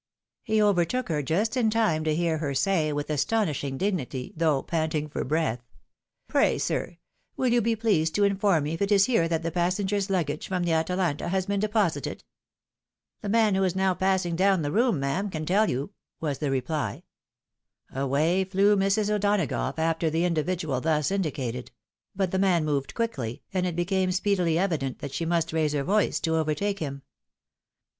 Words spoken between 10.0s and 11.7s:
luggage from the Atalanta has been de